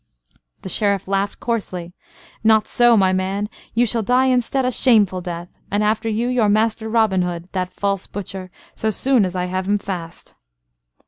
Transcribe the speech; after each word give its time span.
The 0.63 0.69
Sheriff 0.69 1.07
laughed 1.07 1.39
coarsely: 1.39 1.93
"Not 2.43 2.67
so, 2.67 2.97
my 2.97 3.13
man; 3.13 3.47
you 3.75 3.85
shall 3.85 4.01
die 4.01 4.25
instead 4.25 4.65
a 4.65 4.71
shameful 4.71 5.21
death, 5.21 5.49
and 5.69 5.83
after 5.83 6.09
you 6.09 6.27
your 6.27 6.49
master, 6.49 6.89
Robin 6.89 7.21
Hood, 7.21 7.47
that 7.51 7.71
false 7.71 8.07
butcher, 8.07 8.49
so 8.73 8.89
soon 8.89 9.25
as 9.25 9.35
I 9.35 9.45
have 9.45 9.67
him 9.67 9.77
fast." 9.77 10.33